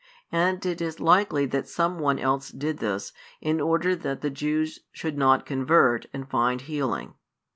[0.31, 4.79] And it is likely that some one else did this, in order that the Jews
[4.91, 7.13] should not convert and find healing.